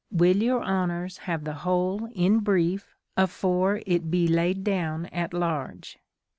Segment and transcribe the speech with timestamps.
[0.09, 5.99] Will your Honours have the whole in briefe, afore it bee laid down at large